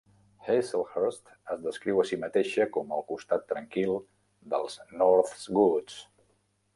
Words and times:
Hazelhurst 0.45 1.27
es 1.55 1.59
descriu 1.65 1.99
a 2.03 2.05
si 2.11 2.17
mateixa 2.23 2.67
com 2.77 2.95
el 2.99 3.05
costat 3.11 3.45
tranquil 3.53 3.93
dels 4.55 4.79
North 5.03 5.37
Woods. 5.59 5.99